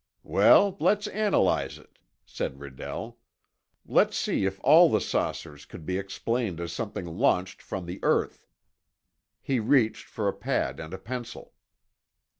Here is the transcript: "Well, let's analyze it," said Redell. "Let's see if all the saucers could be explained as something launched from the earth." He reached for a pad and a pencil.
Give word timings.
"Well, 0.23 0.77
let's 0.79 1.05
analyze 1.05 1.77
it," 1.77 1.99
said 2.25 2.57
Redell. 2.59 3.17
"Let's 3.85 4.17
see 4.17 4.45
if 4.45 4.59
all 4.63 4.89
the 4.89 4.99
saucers 4.99 5.63
could 5.63 5.85
be 5.85 5.99
explained 5.99 6.59
as 6.59 6.73
something 6.73 7.05
launched 7.05 7.61
from 7.61 7.85
the 7.85 7.99
earth." 8.01 8.47
He 9.43 9.59
reached 9.59 10.07
for 10.07 10.27
a 10.27 10.33
pad 10.33 10.79
and 10.79 10.91
a 10.91 10.97
pencil. 10.97 11.53